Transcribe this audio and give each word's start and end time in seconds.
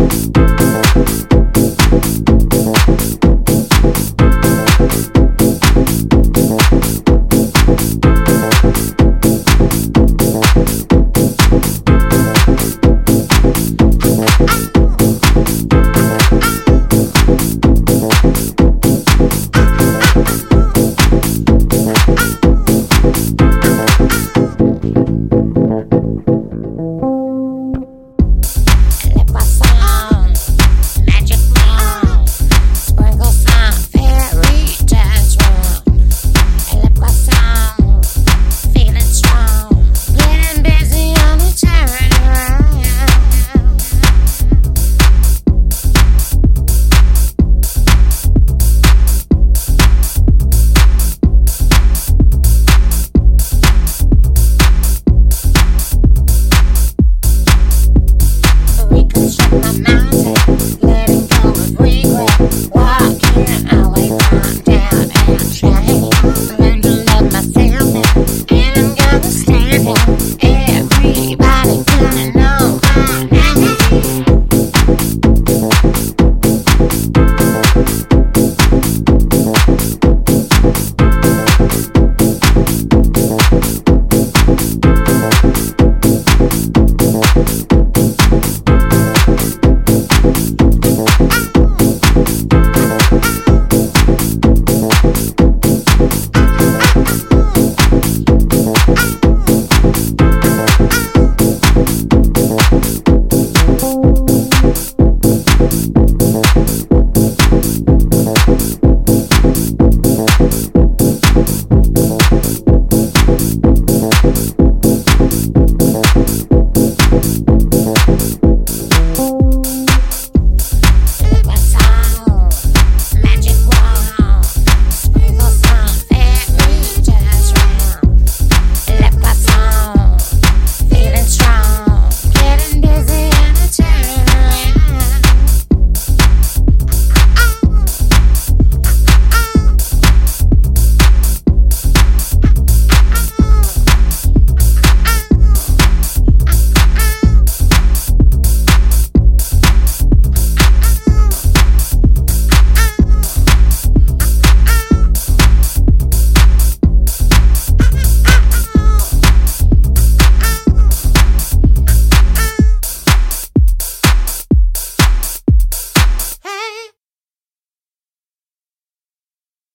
thanks 0.00 0.24
for 0.24 0.29
watching 0.29 0.29